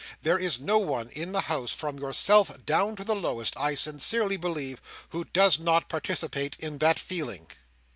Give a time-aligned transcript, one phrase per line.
[0.23, 4.35] There is no one in the House, from yourself down to the lowest, I sincerely
[4.35, 7.49] believe, who does not participate in that feeling."